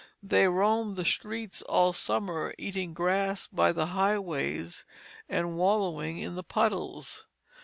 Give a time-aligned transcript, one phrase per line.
[0.23, 4.83] They roamed the streets all summer, eating grass by the highways
[5.29, 7.27] and wallowing in the puddles.